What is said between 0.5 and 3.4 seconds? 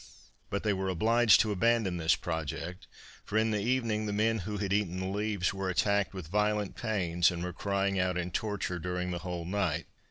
they were obliged to abandon this project, for